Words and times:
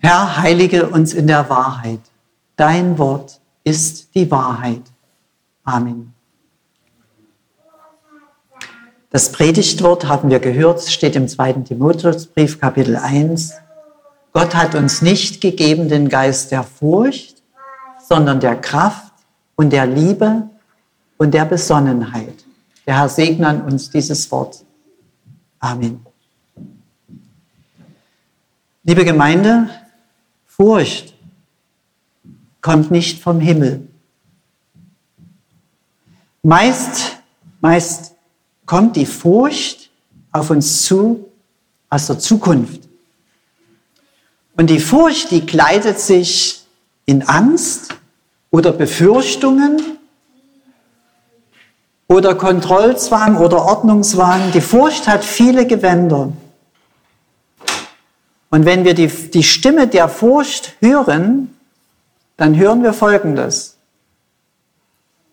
Herr, 0.00 0.36
heilige 0.36 0.88
uns 0.88 1.12
in 1.12 1.26
der 1.26 1.50
Wahrheit. 1.50 2.00
Dein 2.56 2.98
Wort 2.98 3.40
ist 3.64 4.14
die 4.14 4.30
Wahrheit. 4.30 4.82
Amen. 5.64 6.14
Das 9.10 9.32
Predigtwort 9.32 10.06
haben 10.06 10.30
wir 10.30 10.38
gehört, 10.38 10.82
steht 10.82 11.16
im 11.16 11.26
zweiten 11.26 11.64
Timotheusbrief, 11.64 12.60
Kapitel 12.60 12.96
1. 12.96 13.54
Gott 14.32 14.54
hat 14.54 14.74
uns 14.74 15.02
nicht 15.02 15.40
gegeben 15.40 15.88
den 15.88 16.08
Geist 16.08 16.52
der 16.52 16.62
Furcht, 16.62 17.42
sondern 18.06 18.38
der 18.38 18.54
Kraft 18.56 19.12
und 19.56 19.72
der 19.72 19.86
Liebe 19.86 20.48
und 21.16 21.32
der 21.34 21.44
Besonnenheit. 21.44 22.44
Der 22.86 22.98
Herr 22.98 23.08
segne 23.08 23.64
uns 23.64 23.90
dieses 23.90 24.30
Wort. 24.30 24.64
Amen. 25.58 26.06
Liebe 28.84 29.04
Gemeinde, 29.04 29.68
Furcht 30.60 31.14
kommt 32.60 32.90
nicht 32.90 33.22
vom 33.22 33.38
Himmel. 33.38 33.86
Meist, 36.42 37.18
meist 37.60 38.16
kommt 38.66 38.96
die 38.96 39.06
Furcht 39.06 39.88
auf 40.32 40.50
uns 40.50 40.82
zu 40.82 41.28
aus 41.88 42.08
der 42.08 42.18
Zukunft. 42.18 42.88
Und 44.56 44.68
die 44.68 44.80
Furcht, 44.80 45.30
die 45.30 45.46
kleidet 45.46 46.00
sich 46.00 46.64
in 47.06 47.22
Angst 47.22 47.94
oder 48.50 48.72
Befürchtungen 48.72 49.80
oder 52.08 52.34
Kontrollzwang 52.34 53.36
oder 53.36 53.64
Ordnungswahn. 53.64 54.50
Die 54.52 54.60
Furcht 54.60 55.06
hat 55.06 55.24
viele 55.24 55.68
Gewänder. 55.68 56.32
Und 58.50 58.64
wenn 58.64 58.84
wir 58.84 58.94
die, 58.94 59.08
die 59.08 59.42
Stimme 59.42 59.86
der 59.86 60.08
Furcht 60.08 60.74
hören, 60.80 61.54
dann 62.36 62.56
hören 62.56 62.82
wir 62.82 62.92
Folgendes. 62.92 63.76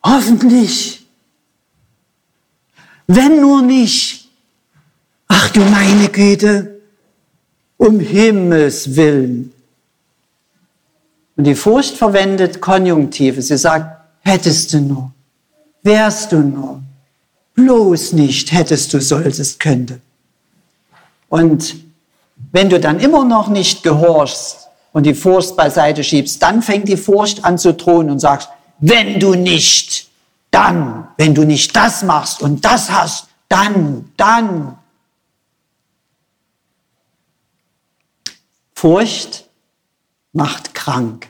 Hoffentlich. 0.03 1.05
Wenn 3.07 3.39
nur 3.41 3.61
nicht. 3.61 4.29
Ach 5.27 5.49
du 5.49 5.61
meine 5.61 6.09
Güte. 6.09 6.81
Um 7.77 7.99
Himmels 7.99 8.95
willen. 8.95 9.53
Und 11.35 11.43
die 11.43 11.55
Furcht 11.55 11.97
verwendet 11.97 12.61
Konjunktive. 12.61 13.41
Sie 13.41 13.57
sagt, 13.57 14.05
hättest 14.21 14.73
du 14.73 14.79
nur, 14.79 15.11
wärst 15.83 16.31
du 16.31 16.39
nur, 16.39 16.81
bloß 17.53 18.13
nicht, 18.13 18.51
hättest 18.51 18.93
du, 18.93 19.01
solltest, 19.01 19.59
könnte. 19.59 19.99
Und 21.29 21.75
wenn 22.55 22.69
du 22.69 22.79
dann 22.79 23.01
immer 23.01 23.25
noch 23.25 23.49
nicht 23.49 23.83
gehorchst 23.83 24.69
und 24.93 25.05
die 25.05 25.13
Furcht 25.13 25.57
beiseite 25.57 26.05
schiebst, 26.05 26.41
dann 26.41 26.61
fängt 26.61 26.87
die 26.87 26.95
Furcht 26.95 27.43
an 27.43 27.57
zu 27.57 27.73
drohen 27.73 28.09
und 28.09 28.19
sagst, 28.19 28.47
wenn 28.79 29.19
du 29.19 29.35
nicht, 29.35 30.07
dann, 30.51 31.09
wenn 31.17 31.35
du 31.35 31.43
nicht 31.43 31.75
das 31.75 32.01
machst 32.03 32.41
und 32.41 32.63
das 32.63 32.89
hast, 32.89 33.27
dann, 33.49 34.09
dann. 34.15 34.77
Furcht 38.73 39.49
macht 40.31 40.73
krank. 40.73 41.27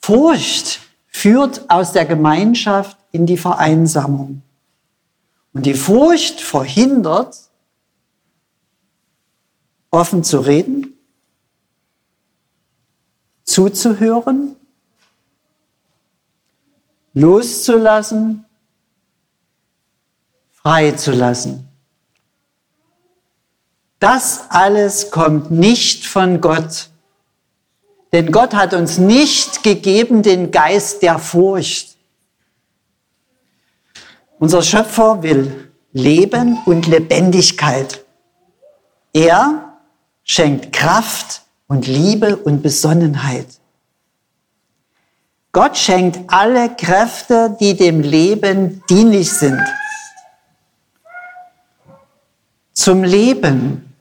Furcht 0.00 0.80
führt 1.06 1.70
aus 1.70 1.92
der 1.92 2.04
Gemeinschaft 2.04 2.96
in 3.12 3.26
die 3.26 3.38
Vereinsamung. 3.38 4.42
Und 5.52 5.66
die 5.66 5.74
Furcht 5.74 6.40
verhindert, 6.40 7.51
offen 9.92 10.24
zu 10.24 10.40
reden, 10.40 10.98
zuzuhören, 13.44 14.56
loszulassen, 17.12 18.44
freizulassen. 20.50 21.68
Das 24.00 24.46
alles 24.48 25.10
kommt 25.10 25.50
nicht 25.52 26.06
von 26.06 26.40
Gott. 26.40 26.88
Denn 28.12 28.32
Gott 28.32 28.54
hat 28.54 28.74
uns 28.74 28.98
nicht 28.98 29.62
gegeben 29.62 30.22
den 30.22 30.50
Geist 30.50 31.02
der 31.02 31.18
Furcht. 31.18 31.96
Unser 34.38 34.62
Schöpfer 34.62 35.22
will 35.22 35.70
Leben 35.92 36.58
und 36.66 36.86
Lebendigkeit. 36.86 38.04
Er 39.12 39.71
schenkt 40.24 40.72
Kraft 40.72 41.42
und 41.66 41.86
Liebe 41.86 42.36
und 42.36 42.62
Besonnenheit. 42.62 43.46
Gott 45.52 45.76
schenkt 45.76 46.32
alle 46.32 46.74
Kräfte, 46.74 47.56
die 47.60 47.76
dem 47.76 48.00
Leben 48.00 48.82
dienlich 48.88 49.30
sind. 49.30 49.60
Zum 52.72 53.04
Leben. 53.04 53.94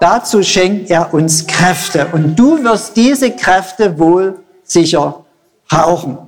Dazu 0.00 0.42
schenkt 0.42 0.90
er 0.90 1.12
uns 1.12 1.46
Kräfte 1.46 2.08
und 2.12 2.34
du 2.36 2.62
wirst 2.64 2.96
diese 2.96 3.30
Kräfte 3.30 3.98
wohl 3.98 4.42
sicher 4.62 5.24
brauchen. 5.68 6.18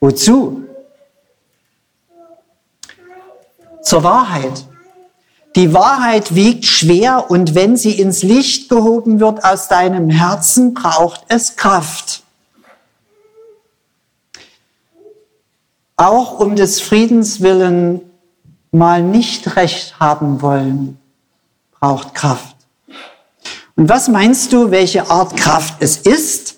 Wozu? 0.00 0.64
Zur 3.82 4.02
Wahrheit. 4.02 4.64
Die 5.56 5.72
Wahrheit 5.72 6.34
wiegt 6.34 6.64
schwer 6.64 7.30
und 7.30 7.54
wenn 7.54 7.76
sie 7.76 7.92
ins 7.92 8.24
Licht 8.24 8.68
gehoben 8.68 9.20
wird 9.20 9.44
aus 9.44 9.68
deinem 9.68 10.10
Herzen, 10.10 10.74
braucht 10.74 11.24
es 11.28 11.54
Kraft. 11.54 12.24
Auch 15.96 16.40
um 16.40 16.56
des 16.56 16.80
Friedens 16.80 17.40
willen 17.40 18.00
mal 18.72 19.00
nicht 19.00 19.54
recht 19.54 20.00
haben 20.00 20.42
wollen, 20.42 20.98
braucht 21.78 22.14
Kraft. 22.14 22.56
Und 23.76 23.88
was 23.88 24.08
meinst 24.08 24.52
du, 24.52 24.72
welche 24.72 25.08
Art 25.08 25.36
Kraft 25.36 25.76
es 25.78 25.98
ist, 25.98 26.56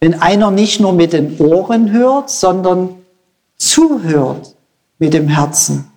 wenn 0.00 0.22
einer 0.22 0.50
nicht 0.50 0.80
nur 0.80 0.94
mit 0.94 1.12
den 1.12 1.38
Ohren 1.38 1.92
hört, 1.92 2.30
sondern 2.30 2.96
zuhört 3.58 4.54
mit 4.98 5.12
dem 5.12 5.28
Herzen? 5.28 5.91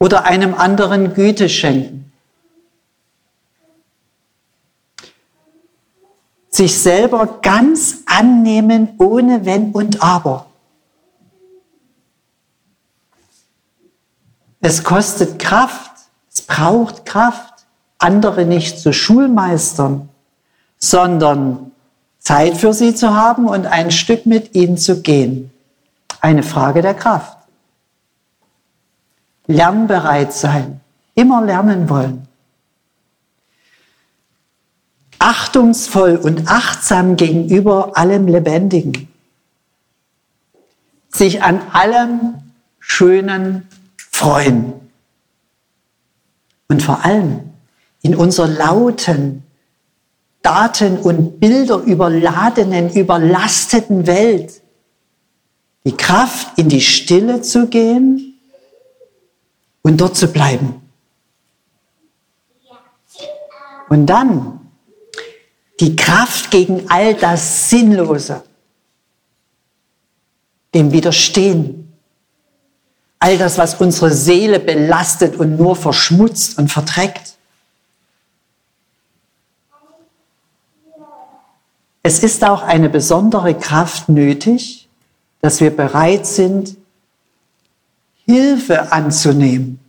Oder 0.00 0.24
einem 0.24 0.54
anderen 0.54 1.14
Güte 1.14 1.48
schenken. 1.48 2.10
Sich 6.48 6.76
selber 6.76 7.38
ganz 7.42 7.98
annehmen 8.06 8.88
ohne 8.98 9.44
Wenn 9.44 9.70
und 9.70 10.02
Aber. 10.02 10.46
Es 14.60 14.82
kostet 14.82 15.38
Kraft, 15.38 15.92
es 16.32 16.42
braucht 16.42 17.06
Kraft, 17.06 17.54
andere 17.98 18.46
nicht 18.46 18.80
zu 18.80 18.92
Schulmeistern, 18.92 20.08
sondern 20.78 21.70
Zeit 22.18 22.56
für 22.56 22.72
sie 22.72 22.94
zu 22.94 23.14
haben 23.14 23.46
und 23.46 23.66
ein 23.66 23.90
Stück 23.90 24.26
mit 24.26 24.54
ihnen 24.54 24.76
zu 24.76 25.02
gehen. 25.02 25.50
Eine 26.20 26.42
Frage 26.42 26.82
der 26.82 26.94
Kraft 26.94 27.39
lernbereit 29.50 30.32
sein, 30.32 30.80
immer 31.14 31.44
lernen 31.44 31.88
wollen. 31.88 32.26
Achtungsvoll 35.18 36.16
und 36.16 36.48
achtsam 36.48 37.16
gegenüber 37.16 37.96
allem 37.96 38.26
Lebendigen. 38.26 39.08
Sich 41.10 41.42
an 41.42 41.60
allem 41.72 42.34
Schönen 42.78 43.68
freuen. 43.96 44.72
Und 46.68 46.82
vor 46.82 47.04
allem 47.04 47.40
in 48.00 48.14
unserer 48.14 48.48
lauten, 48.48 49.42
Daten 50.40 50.96
und 50.96 51.38
Bilder 51.38 51.76
überladenen, 51.76 52.90
überlasteten 52.90 54.06
Welt 54.06 54.62
die 55.84 55.96
Kraft 55.96 56.58
in 56.58 56.68
die 56.68 56.80
Stille 56.80 57.42
zu 57.42 57.66
gehen 57.66 58.29
und 59.82 60.00
dort 60.00 60.16
zu 60.16 60.28
bleiben. 60.28 60.80
Und 63.88 64.06
dann 64.06 64.60
die 65.80 65.96
Kraft 65.96 66.50
gegen 66.50 66.88
all 66.90 67.14
das 67.14 67.70
Sinnlose, 67.70 68.42
dem 70.74 70.92
Widerstehen, 70.92 71.92
all 73.18 73.36
das, 73.36 73.58
was 73.58 73.74
unsere 73.74 74.10
Seele 74.10 74.60
belastet 74.60 75.36
und 75.36 75.56
nur 75.56 75.76
verschmutzt 75.76 76.58
und 76.58 76.70
verdreckt. 76.70 77.36
Es 82.02 82.22
ist 82.22 82.44
auch 82.44 82.62
eine 82.62 82.88
besondere 82.88 83.54
Kraft 83.54 84.08
nötig, 84.08 84.88
dass 85.42 85.60
wir 85.60 85.74
bereit 85.74 86.26
sind, 86.26 86.76
Hilfe 88.30 88.92
anzunehmen. 88.92 89.80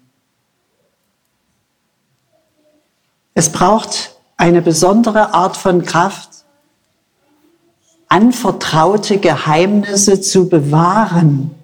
Es 3.34 3.52
braucht 3.52 4.16
eine 4.38 4.62
besondere 4.62 5.34
Art 5.34 5.58
von 5.58 5.84
Kraft, 5.84 6.30
anvertraute 8.08 9.20
Geheimnisse 9.20 10.20
zu 10.20 10.50
bewahren, 10.50 11.56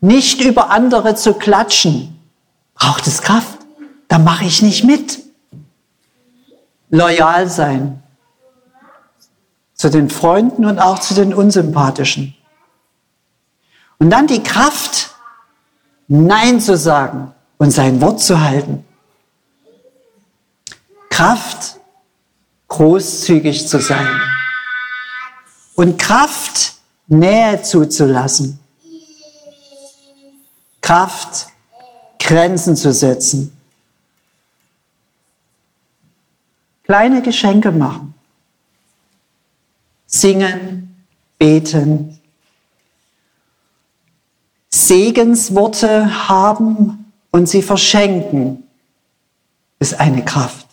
nicht 0.00 0.40
über 0.42 0.70
andere 0.70 1.14
zu 1.14 1.34
klatschen. 1.34 2.18
Braucht 2.74 3.06
es 3.06 3.22
Kraft? 3.22 3.58
Da 4.08 4.18
mache 4.18 4.44
ich 4.44 4.62
nicht 4.62 4.84
mit. 4.84 5.20
Loyal 6.90 7.48
sein 7.48 8.02
zu 9.74 9.90
den 9.90 10.08
Freunden 10.08 10.64
und 10.64 10.78
auch 10.78 10.98
zu 11.00 11.14
den 11.14 11.34
Unsympathischen. 11.34 12.35
Und 13.98 14.10
dann 14.10 14.26
die 14.26 14.42
Kraft, 14.42 15.10
Nein 16.08 16.60
zu 16.60 16.76
sagen 16.76 17.32
und 17.58 17.70
sein 17.70 18.00
Wort 18.00 18.20
zu 18.20 18.40
halten. 18.40 18.84
Kraft, 21.10 21.80
großzügig 22.68 23.66
zu 23.66 23.80
sein. 23.80 24.20
Und 25.74 25.98
Kraft, 25.98 26.74
Nähe 27.06 27.62
zuzulassen. 27.62 28.58
Kraft, 30.80 31.48
Grenzen 32.18 32.76
zu 32.76 32.92
setzen. 32.92 33.56
Kleine 36.84 37.22
Geschenke 37.22 37.72
machen. 37.72 38.14
Singen, 40.06 41.04
beten, 41.38 42.15
Segensworte 44.86 46.28
haben 46.28 47.12
und 47.30 47.48
sie 47.48 47.62
verschenken, 47.62 48.62
ist 49.78 49.98
eine 49.98 50.24
Kraft. 50.24 50.66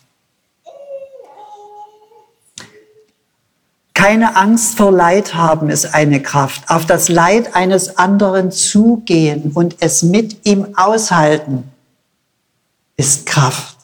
Keine 3.92 4.36
Angst 4.36 4.76
vor 4.76 4.92
Leid 4.92 5.34
haben 5.34 5.70
ist 5.70 5.94
eine 5.94 6.20
Kraft. 6.20 6.68
Auf 6.68 6.84
das 6.84 7.08
Leid 7.08 7.56
eines 7.56 7.96
anderen 7.96 8.50
zugehen 8.50 9.52
und 9.52 9.76
es 9.80 10.02
mit 10.02 10.46
ihm 10.46 10.76
aushalten 10.76 11.70
ist 12.96 13.26
Kraft. 13.26 13.76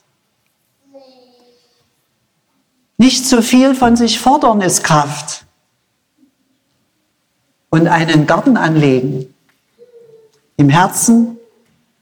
Nicht 2.98 3.26
zu 3.26 3.42
viel 3.42 3.74
von 3.74 3.96
sich 3.96 4.20
fordern 4.20 4.60
ist 4.60 4.84
Kraft. 4.84 5.46
Und 7.70 7.88
einen 7.88 8.26
Garten 8.26 8.56
anlegen 8.56 9.29
im 10.60 10.68
Herzen 10.68 11.38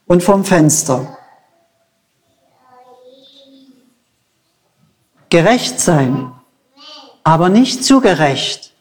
und 0.07 0.23
vom 0.23 0.45
Fenster. 0.45 1.17
Gerecht 5.31 5.79
sein, 5.81 6.33
aber 7.23 7.51
nicht 7.51 7.85
zu 7.85 8.01
gerecht. 8.01 8.73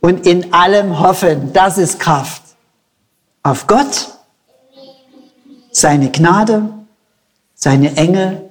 Und 0.00 0.26
in 0.26 0.52
allem 0.52 0.98
hoffen, 0.98 1.52
das 1.52 1.78
ist 1.78 2.00
Kraft. 2.00 2.42
Auf 3.42 3.66
Gott, 3.68 4.08
seine 5.70 6.10
Gnade, 6.10 6.68
seine 7.54 7.96
Engel 7.96 8.50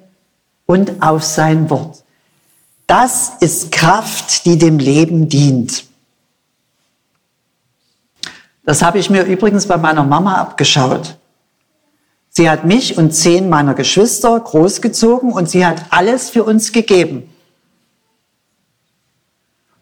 und 0.66 1.02
auf 1.02 1.24
sein 1.24 1.70
Wort. 1.70 2.04
Das 2.88 3.34
ist 3.42 3.72
Kraft, 3.72 4.46
die 4.46 4.58
dem 4.58 4.80
Leben 4.80 5.28
dient. 5.28 5.86
Das 8.66 8.82
habe 8.82 8.98
ich 8.98 9.10
mir 9.10 9.24
übrigens 9.24 9.68
bei 9.68 9.78
meiner 9.78 10.04
Mama 10.04 10.36
abgeschaut. 10.36 11.18
Sie 12.30 12.50
hat 12.50 12.66
mich 12.66 12.98
und 12.98 13.12
zehn 13.12 13.48
meiner 13.48 13.76
Geschwister 13.76 14.38
großgezogen 14.40 15.32
und 15.32 15.50
sie 15.50 15.66
hat 15.66 15.86
alles 15.92 16.30
für 16.30 16.44
uns 16.44 16.72
gegeben. 16.72 17.30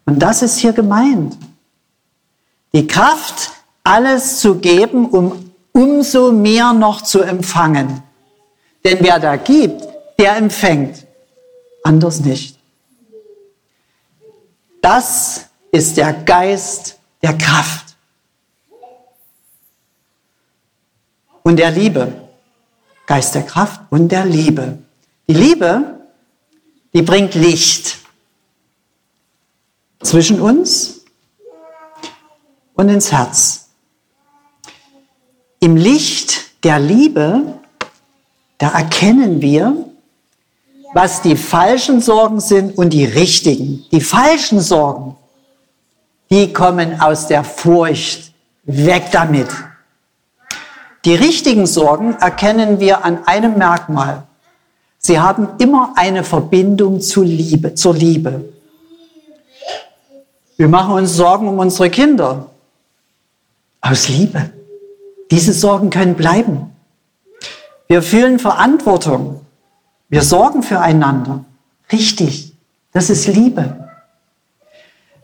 Und 0.05 0.19
das 0.19 0.41
ist 0.41 0.59
hier 0.59 0.73
gemeint. 0.73 1.37
Die 2.73 2.85
Kraft, 2.85 3.51
alles 3.83 4.39
zu 4.39 4.55
geben, 4.55 5.09
um 5.09 5.51
umso 5.71 6.31
mehr 6.31 6.73
noch 6.73 7.01
zu 7.01 7.21
empfangen. 7.21 8.03
Denn 8.83 8.97
wer 9.01 9.19
da 9.19 9.37
gibt, 9.37 9.87
der 10.19 10.37
empfängt. 10.37 11.07
Anders 11.83 12.19
nicht. 12.19 12.59
Das 14.81 15.47
ist 15.71 15.97
der 15.97 16.13
Geist 16.13 16.99
der 17.21 17.37
Kraft. 17.37 17.92
Und 21.43 21.57
der 21.57 21.71
Liebe. 21.71 22.13
Geist 23.05 23.35
der 23.35 23.43
Kraft 23.43 23.81
und 23.89 24.09
der 24.09 24.25
Liebe. 24.25 24.79
Die 25.27 25.33
Liebe, 25.33 25.99
die 26.93 27.01
bringt 27.01 27.35
Licht 27.35 27.97
zwischen 30.01 30.41
uns 30.41 31.01
und 32.73 32.89
ins 32.89 33.11
Herz. 33.11 33.69
Im 35.59 35.75
Licht 35.75 36.63
der 36.63 36.79
Liebe, 36.79 37.59
da 38.57 38.69
erkennen 38.69 39.41
wir, 39.41 39.75
was 40.93 41.21
die 41.21 41.35
falschen 41.35 42.01
Sorgen 42.01 42.39
sind 42.39 42.77
und 42.77 42.91
die 42.91 43.05
richtigen. 43.05 43.85
Die 43.91 44.01
falschen 44.01 44.59
Sorgen, 44.59 45.15
die 46.29 46.53
kommen 46.53 46.99
aus 47.01 47.27
der 47.27 47.43
Furcht. 47.43 48.31
Weg 48.65 49.11
damit. 49.11 49.49
Die 51.05 51.15
richtigen 51.15 51.65
Sorgen 51.65 52.15
erkennen 52.15 52.79
wir 52.79 53.03
an 53.03 53.25
einem 53.25 53.57
Merkmal. 53.57 54.23
Sie 54.97 55.19
haben 55.19 55.49
immer 55.59 55.93
eine 55.97 56.23
Verbindung 56.23 57.01
zur 57.01 57.25
Liebe, 57.25 57.75
zur 57.75 57.93
Liebe. 57.93 58.45
Wir 60.55 60.69
machen 60.69 60.93
uns 60.93 61.13
Sorgen 61.13 61.49
um 61.49 61.59
unsere 61.59 61.89
Kinder. 61.89 62.45
Aus 63.81 64.07
Liebe. 64.07 64.49
Diese 65.29 65.51
Sorgen 65.51 65.89
können 65.89 66.15
bleiben. 66.15 66.71
Wir 67.87 68.01
fühlen 68.01 68.39
Verantwortung. 68.39 69.41
Wir 70.07 70.21
sorgen 70.21 70.63
füreinander. 70.63 71.43
Richtig. 71.91 72.53
Das 72.93 73.09
ist 73.09 73.27
Liebe. 73.27 73.89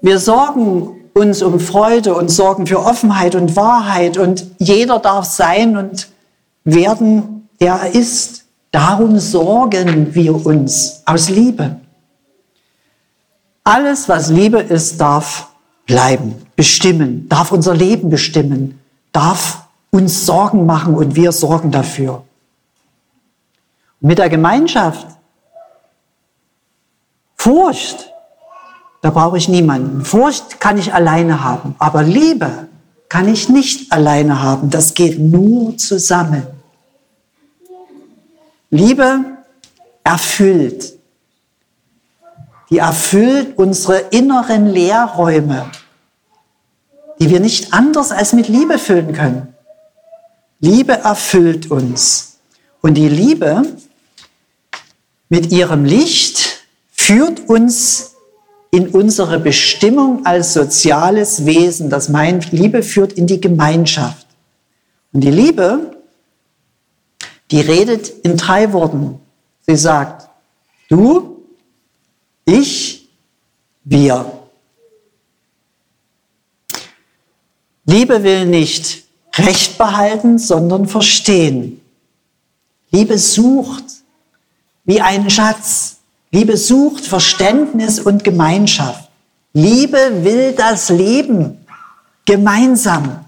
Wir 0.01 0.19
sorgen 0.19 0.98
uns 1.19 1.41
um 1.41 1.59
Freude 1.59 2.15
und 2.15 2.29
sorgen 2.29 2.65
für 2.65 2.79
Offenheit 2.79 3.35
und 3.35 3.55
Wahrheit 3.55 4.17
und 4.17 4.45
jeder 4.57 4.99
darf 4.99 5.25
sein 5.25 5.77
und 5.77 6.07
werden, 6.63 7.49
der 7.59 7.75
er 7.75 7.93
ist. 7.93 8.45
Darum 8.71 9.19
sorgen 9.19 10.15
wir 10.15 10.45
uns 10.45 11.01
aus 11.05 11.29
Liebe. 11.29 11.77
Alles, 13.63 14.07
was 14.07 14.29
Liebe 14.29 14.59
ist, 14.59 15.01
darf 15.01 15.49
bleiben, 15.85 16.35
bestimmen, 16.55 17.27
darf 17.29 17.51
unser 17.51 17.75
Leben 17.75 18.09
bestimmen, 18.09 18.79
darf 19.11 19.65
uns 19.91 20.25
Sorgen 20.25 20.65
machen 20.65 20.95
und 20.95 21.15
wir 21.15 21.31
sorgen 21.31 21.71
dafür. 21.71 22.23
Und 24.01 24.07
mit 24.07 24.17
der 24.17 24.29
Gemeinschaft 24.29 25.07
Furcht 27.35 28.11
da 29.01 29.11
brauche 29.11 29.37
ich 29.37 29.47
niemanden. 29.47 30.03
Furcht 30.03 30.59
kann 30.59 30.77
ich 30.77 30.93
alleine 30.93 31.43
haben, 31.43 31.75
aber 31.79 32.03
Liebe 32.03 32.67
kann 33.07 33.27
ich 33.27 33.49
nicht 33.49 33.91
alleine 33.91 34.41
haben. 34.41 34.69
Das 34.69 34.93
geht 34.93 35.19
nur 35.19 35.77
zusammen. 35.77 36.45
Liebe 38.69 39.21
erfüllt. 40.03 40.93
Die 42.69 42.77
erfüllt 42.77 43.57
unsere 43.57 43.97
inneren 44.11 44.67
Leerräume, 44.67 45.71
die 47.19 47.29
wir 47.31 47.39
nicht 47.39 47.73
anders 47.73 48.11
als 48.11 48.33
mit 48.33 48.47
Liebe 48.47 48.77
füllen 48.77 49.13
können. 49.13 49.55
Liebe 50.59 50.93
erfüllt 50.93 51.71
uns. 51.71 52.37
Und 52.81 52.93
die 52.93 53.09
Liebe 53.09 53.63
mit 55.29 55.51
ihrem 55.51 55.85
Licht 55.85 56.63
führt 56.91 57.49
uns 57.49 58.08
in 58.71 58.89
unsere 58.89 59.39
Bestimmung 59.39 60.25
als 60.25 60.53
soziales 60.53 61.45
Wesen. 61.45 61.89
Das 61.89 62.09
meint, 62.09 62.51
Liebe 62.51 62.83
führt 62.83 63.13
in 63.13 63.27
die 63.27 63.41
Gemeinschaft. 63.41 64.27
Und 65.11 65.21
die 65.21 65.31
Liebe, 65.31 65.97
die 67.51 67.61
redet 67.61 68.09
in 68.23 68.37
drei 68.37 68.71
Worten. 68.73 69.19
Sie 69.65 69.75
sagt, 69.75 70.29
du, 70.87 71.43
ich, 72.45 73.09
wir. 73.83 74.31
Liebe 77.85 78.23
will 78.23 78.45
nicht 78.45 79.03
Recht 79.35 79.77
behalten, 79.77 80.37
sondern 80.37 80.87
verstehen. 80.87 81.81
Liebe 82.91 83.17
sucht 83.17 83.85
wie 84.83 84.99
einen 84.99 85.29
Schatz. 85.29 85.98
Liebe 86.31 86.57
sucht 86.57 87.05
Verständnis 87.05 87.99
und 87.99 88.23
Gemeinschaft. 88.23 89.09
Liebe 89.53 90.23
will 90.23 90.53
das 90.53 90.89
Leben 90.89 91.65
gemeinsam. 92.25 93.25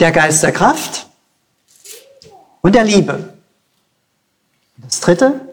Der 0.00 0.12
Geist 0.12 0.42
der 0.42 0.52
Kraft 0.52 1.06
und 2.62 2.74
der 2.74 2.84
Liebe. 2.84 3.34
Das 4.78 5.00
dritte, 5.00 5.52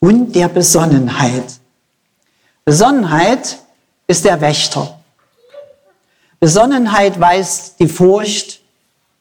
und 0.00 0.32
der 0.34 0.48
Besonnenheit. 0.48 1.60
Besonnenheit 2.64 3.58
ist 4.06 4.24
der 4.24 4.40
Wächter. 4.40 4.98
Besonnenheit 6.40 7.18
weist 7.18 7.80
die 7.80 7.88
Furcht 7.88 8.60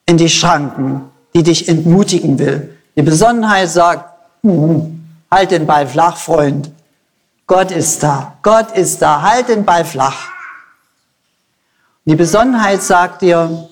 in 0.06 0.18
die 0.18 0.30
Schranken, 0.30 1.10
die 1.34 1.44
dich 1.44 1.68
entmutigen 1.68 2.40
will. 2.40 2.78
Die 2.96 3.02
Besonnenheit 3.02 3.70
sagt, 3.70 4.12
hm, 4.44 5.04
halt 5.30 5.52
den 5.52 5.66
Ball 5.66 5.88
flach, 5.88 6.18
Freund. 6.18 6.72
Gott 7.46 7.72
ist 7.72 8.04
da. 8.04 8.38
Gott 8.42 8.72
ist 8.72 9.02
da. 9.02 9.22
Halt 9.22 9.50
den 9.50 9.66
Ball 9.66 9.86
flach. 9.86 10.30
Die 12.06 12.16
Besonnenheit 12.16 12.82
sagt 12.82 13.22
dir, 13.22 13.70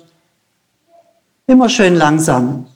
immer 1.47 1.69
schön 1.69 1.95
langsam. 1.95 2.67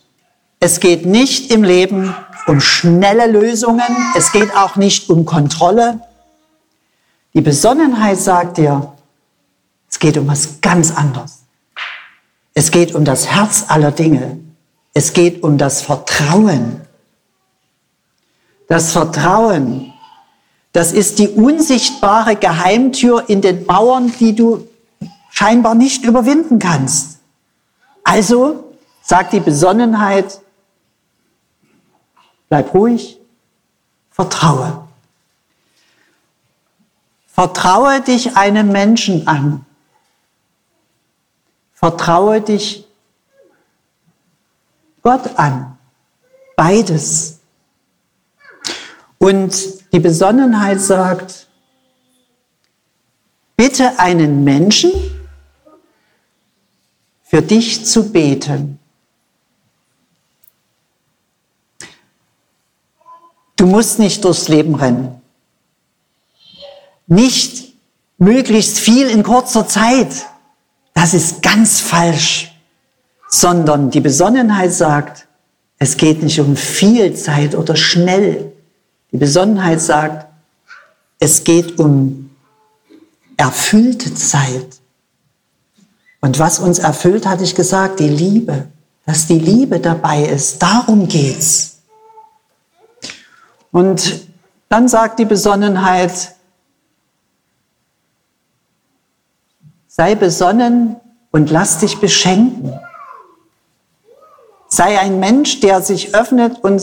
Es 0.60 0.80
geht 0.80 1.06
nicht 1.06 1.52
im 1.52 1.64
Leben 1.64 2.16
um 2.48 2.60
schnelle 2.60 3.28
Lösungen. 3.28 3.96
Es 4.16 4.32
geht 4.32 4.56
auch 4.56 4.76
nicht 4.76 5.10
um 5.10 5.26
Kontrolle. 5.26 6.02
Die 7.34 7.42
Besonnenheit 7.42 8.18
sagt 8.18 8.58
dir, 8.58 8.94
es 9.90 10.00
geht 10.00 10.18
um 10.18 10.28
was 10.28 10.62
ganz 10.62 10.92
anderes. 10.92 11.44
Es 12.54 12.72
geht 12.72 12.96
um 12.96 13.06
das 13.06 13.28
Herz 13.28 13.66
aller 13.68 13.92
Dinge. 13.92 14.40
Es 15.00 15.14
geht 15.14 15.44
um 15.44 15.58
das 15.58 15.82
Vertrauen. 15.82 16.82
Das 18.68 18.92
Vertrauen, 18.92 19.94
das 20.74 20.92
ist 20.92 21.20
die 21.20 21.30
unsichtbare 21.30 22.36
Geheimtür 22.36 23.30
in 23.30 23.40
den 23.40 23.66
Mauern, 23.66 24.12
die 24.20 24.36
du 24.36 24.68
scheinbar 25.30 25.74
nicht 25.74 26.04
überwinden 26.04 26.60
kannst. 26.60 27.20
Also 28.04 28.74
sagt 29.02 29.32
die 29.32 29.40
Besonnenheit, 29.40 30.42
bleib 32.50 32.74
ruhig, 32.74 33.22
vertraue. 34.12 34.86
Vertraue 37.26 38.02
dich 38.02 38.36
einem 38.36 38.74
Menschen 38.74 39.30
an. 39.30 39.66
Vertraue 41.72 42.42
dich 42.42 42.89
Gott 45.02 45.38
an. 45.38 45.78
Beides. 46.56 47.40
Und 49.18 49.94
die 49.94 50.00
Besonnenheit 50.00 50.82
sagt, 50.82 51.48
bitte 53.56 54.00
einen 54.00 54.44
Menschen 54.44 54.92
für 57.24 57.42
dich 57.42 57.86
zu 57.86 58.12
beten. 58.12 58.80
Du 63.56 63.66
musst 63.66 64.00
nicht 64.00 64.24
durchs 64.24 64.48
Leben 64.48 64.76
rennen. 64.76 65.22
Nicht 67.08 67.74
möglichst 68.18 68.80
viel 68.80 69.10
in 69.10 69.24
kurzer 69.24 69.68
Zeit. 69.68 70.28
Das 70.94 71.14
ist 71.14 71.42
ganz 71.42 71.82
falsch. 71.82 72.56
Sondern 73.30 73.92
die 73.92 74.02
Besonnenheit 74.02 74.74
sagt, 74.74 75.28
es 75.78 75.96
geht 75.96 76.22
nicht 76.24 76.40
um 76.40 76.56
viel 76.56 77.16
Zeit 77.16 77.56
oder 77.56 77.76
schnell. 77.76 78.52
Die 79.12 79.18
Besonnenheit 79.18 79.80
sagt, 79.80 80.28
es 81.20 81.44
geht 81.44 81.80
um 81.80 82.30
erfüllte 83.38 84.14
Zeit. 84.14 84.80
Und 86.22 86.40
was 86.40 86.60
uns 86.60 86.80
erfüllt, 86.80 87.26
hatte 87.26 87.44
ich 87.44 87.56
gesagt, 87.56 88.00
die 88.00 88.10
Liebe, 88.10 88.68
dass 89.06 89.28
die 89.28 89.40
Liebe 89.40 89.80
dabei 89.80 90.24
ist. 90.24 90.62
Darum 90.62 91.08
geht's. 91.08 91.78
Und 93.72 94.28
dann 94.68 94.88
sagt 94.88 95.20
die 95.20 95.26
Besonnenheit, 95.26 96.36
sei 99.88 100.16
besonnen 100.16 100.98
und 101.32 101.50
lass 101.50 101.80
dich 101.80 102.00
beschenken. 102.00 102.80
Sei 104.70 105.00
ein 105.00 105.20
Mensch, 105.20 105.60
der 105.60 105.82
sich 105.82 106.16
öffnet 106.16 106.64
und 106.64 106.82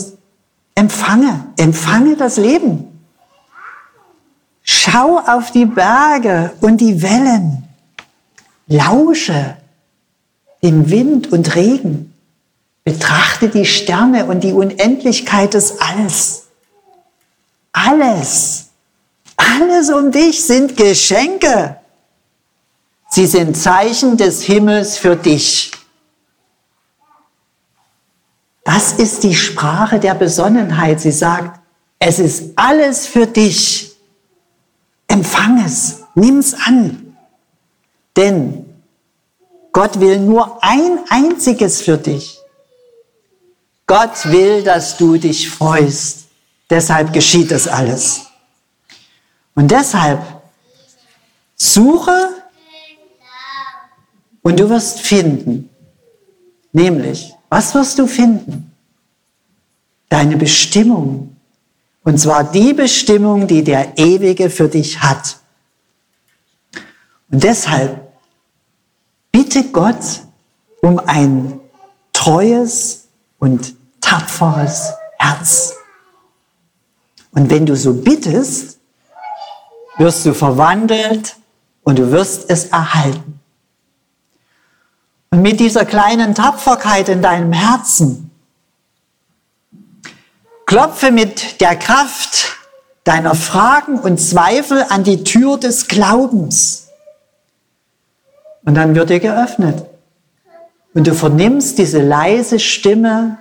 empfange, 0.75 1.45
empfange 1.57 2.15
das 2.15 2.37
Leben. 2.37 3.01
Schau 4.61 5.19
auf 5.19 5.51
die 5.51 5.65
Berge 5.65 6.51
und 6.61 6.81
die 6.81 7.01
Wellen. 7.01 7.63
Lausche 8.67 9.55
dem 10.61 10.89
Wind 10.89 11.31
und 11.31 11.55
Regen. 11.55 12.13
Betrachte 12.83 13.49
die 13.49 13.65
Sterne 13.65 14.25
und 14.25 14.43
die 14.43 14.53
Unendlichkeit 14.53 15.53
des 15.53 15.79
Alls. 15.79 16.47
Alles, 17.71 18.67
alles 19.35 19.89
um 19.89 20.11
dich 20.11 20.43
sind 20.43 20.75
Geschenke. 20.75 21.77
Sie 23.09 23.27
sind 23.27 23.55
Zeichen 23.55 24.17
des 24.17 24.41
Himmels 24.43 24.97
für 24.97 25.15
dich. 25.15 25.71
Das 28.67 28.91
ist 28.91 29.23
die 29.23 29.33
Sprache 29.33 29.97
der 29.97 30.13
Besonnenheit. 30.13 30.99
Sie 30.99 31.13
sagt, 31.13 31.57
es 31.99 32.19
ist 32.19 32.51
alles 32.57 33.07
für 33.07 33.25
dich. 33.25 33.95
Empfang 35.07 35.63
es, 35.65 36.03
nimm 36.15 36.39
es 36.39 36.53
an. 36.53 37.15
Denn 38.17 38.65
Gott 39.71 40.01
will 40.01 40.19
nur 40.19 40.61
ein 40.61 40.99
einziges 41.07 41.81
für 41.81 41.97
dich. 41.97 42.39
Gott 43.85 44.25
will, 44.25 44.63
dass 44.63 44.97
du 44.97 45.15
dich 45.15 45.49
freust. 45.49 46.25
Deshalb 46.69 47.13
geschieht 47.13 47.51
das 47.51 47.69
alles. 47.69 48.25
Und 49.55 49.71
deshalb 49.71 50.21
suche 51.55 52.43
und 54.41 54.59
du 54.59 54.69
wirst 54.69 54.99
finden. 54.99 55.69
Nämlich, 56.73 57.36
was 57.49 57.73
wirst 57.75 57.99
du 57.99 58.07
finden? 58.07 58.71
Deine 60.09 60.37
Bestimmung. 60.37 61.35
Und 62.03 62.17
zwar 62.19 62.43
die 62.43 62.73
Bestimmung, 62.73 63.47
die 63.47 63.63
der 63.63 63.97
Ewige 63.97 64.49
für 64.49 64.69
dich 64.69 65.01
hat. 65.01 65.37
Und 67.29 67.43
deshalb 67.43 68.07
bitte 69.31 69.63
Gott 69.65 70.21
um 70.81 70.99
ein 70.99 71.59
treues 72.13 73.07
und 73.39 73.75
tapferes 73.99 74.93
Herz. 75.19 75.73
Und 77.31 77.49
wenn 77.49 77.65
du 77.65 77.75
so 77.75 77.93
bittest, 77.93 78.79
wirst 79.97 80.25
du 80.25 80.33
verwandelt 80.33 81.35
und 81.83 81.99
du 81.99 82.11
wirst 82.11 82.49
es 82.49 82.65
erhalten. 82.65 83.36
Und 85.29 85.41
mit 85.41 85.59
dieser 85.59 85.85
kleinen 85.85 86.35
Tapferkeit 86.35 87.09
in 87.09 87.21
deinem 87.21 87.51
Herzen 87.51 88.31
klopfe 90.65 91.11
mit 91.11 91.61
der 91.61 91.75
Kraft 91.75 92.57
deiner 93.03 93.35
Fragen 93.35 93.99
und 93.99 94.19
Zweifel 94.19 94.85
an 94.89 95.03
die 95.03 95.23
Tür 95.23 95.57
des 95.57 95.87
Glaubens. 95.87 96.89
Und 98.65 98.75
dann 98.75 98.95
wird 98.95 99.09
dir 99.09 99.21
geöffnet. 99.21 99.85
Und 100.93 101.07
du 101.07 101.13
vernimmst 101.13 101.77
diese 101.77 102.01
leise 102.01 102.59
Stimme, 102.59 103.37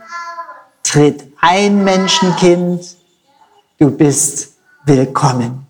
tritt 0.85 1.25
ein 1.41 1.83
Menschenkind, 1.83 2.97
du 3.79 3.91
bist 3.91 4.55
willkommen. 4.85 5.67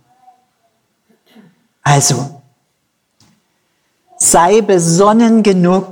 Also, 1.82 2.35
sei 4.30 4.60
besonnen 4.60 5.42
genug, 5.42 5.90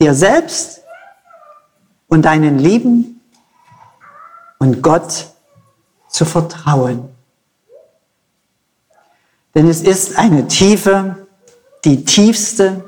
dir 0.00 0.14
selbst 0.14 0.82
und 2.08 2.22
deinen 2.22 2.58
Lieben 2.58 3.20
und 4.58 4.82
Gott 4.82 5.28
zu 6.08 6.24
vertrauen. 6.24 7.08
Denn 9.54 9.68
es 9.68 9.80
ist 9.82 10.18
eine 10.18 10.48
tiefe, 10.48 11.26
die 11.84 12.04
tiefste 12.04 12.84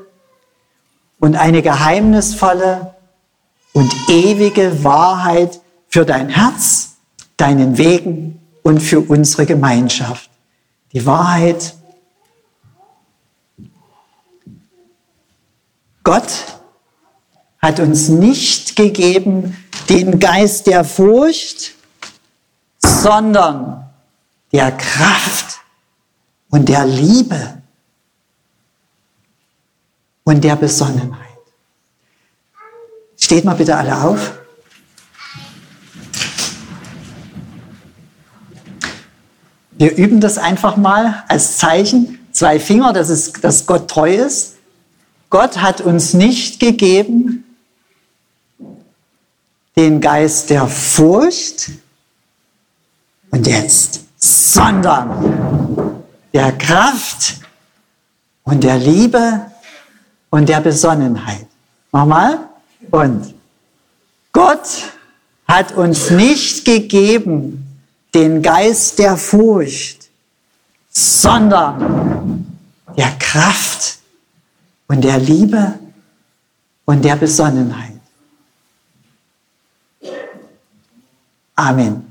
und 1.19 1.35
eine 1.35 1.61
geheimnisvolle 1.61 2.95
und 3.73 3.91
ewige 4.07 4.83
Wahrheit 4.83 5.61
für 5.87 6.05
dein 6.05 6.29
Herz, 6.29 6.97
deinen 7.37 7.77
Wegen 7.77 8.39
und 8.61 8.81
für 8.81 8.99
unsere 8.99 9.45
Gemeinschaft. 9.45 10.29
Die 10.93 11.05
Wahrheit. 11.05 11.75
Gott 16.09 16.57
hat 17.59 17.79
uns 17.79 18.09
nicht 18.09 18.75
gegeben 18.75 19.55
den 19.89 20.17
Geist 20.19 20.65
der 20.65 20.83
Furcht, 20.83 21.75
sondern 22.79 23.87
der 24.51 24.71
Kraft 24.71 25.59
und 26.49 26.67
der 26.67 26.87
Liebe 26.87 27.61
und 30.23 30.43
der 30.43 30.55
Besonnenheit. 30.55 31.37
Steht 33.15 33.45
mal 33.45 33.53
bitte 33.53 33.77
alle 33.77 34.01
auf. 34.01 34.39
Wir 39.73 39.95
üben 39.95 40.19
das 40.19 40.39
einfach 40.39 40.75
mal 40.75 41.23
als 41.27 41.59
Zeichen. 41.59 42.27
Zwei 42.31 42.59
Finger, 42.59 42.93
das 42.93 43.09
ist, 43.09 43.43
dass 43.43 43.67
Gott 43.67 43.87
treu 43.87 44.15
ist. 44.15 44.55
Gott 45.29 45.61
hat 45.61 45.81
uns 45.81 46.13
nicht 46.13 46.59
gegeben 46.59 47.43
den 49.75 50.01
Geist 50.01 50.49
der 50.49 50.67
Furcht 50.67 51.69
und 53.31 53.45
jetzt, 53.45 54.01
sondern 54.17 56.03
der 56.33 56.51
Kraft 56.53 57.35
und 58.43 58.63
der 58.63 58.77
Liebe 58.77 59.45
und 60.31 60.49
der 60.49 60.61
Besonnenheit. 60.61 61.45
Nochmal. 61.91 62.39
Und 62.91 63.35
Gott 64.31 64.91
hat 65.47 65.73
uns 65.73 66.09
nicht 66.09 66.65
gegeben 66.65 67.65
den 68.13 68.41
Geist 68.41 68.97
der 68.97 69.15
Furcht, 69.17 70.09
sondern 70.89 72.57
der 72.97 73.11
Kraft 73.19 73.98
und 74.89 75.01
der 75.03 75.19
Liebe 75.19 75.79
und 76.85 77.05
der 77.05 77.15
Besonnenheit. 77.15 77.93
Amen. 81.55 82.08